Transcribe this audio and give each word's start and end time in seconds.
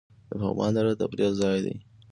د 0.29 0.31
پغمان 0.43 0.71
دره 0.75 0.91
د 0.93 0.99
تفریح 1.01 1.31
ځای 1.41 1.57
دی 1.65 1.75